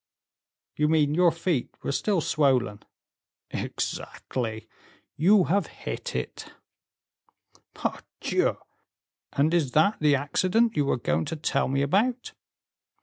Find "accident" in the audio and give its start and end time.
10.15-10.75